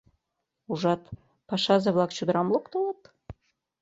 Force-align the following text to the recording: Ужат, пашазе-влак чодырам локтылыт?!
Ужат, 0.71 1.01
пашазе-влак 1.47 2.11
чодырам 2.17 2.47
локтылыт?! 2.53 3.01